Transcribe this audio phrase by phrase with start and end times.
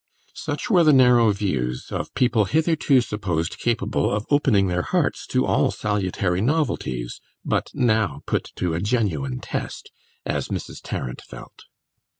[0.33, 5.45] Such were the narrow views of people hitherto supposed capable of opening their hearts to
[5.45, 9.91] all salutary novelties, but now put to a genuine test,
[10.25, 10.79] as Mrs.
[10.81, 11.65] Tarrant felt.